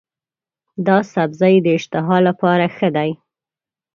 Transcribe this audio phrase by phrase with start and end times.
[0.87, 3.11] دا سبزی د اشتها لپاره ښه دی.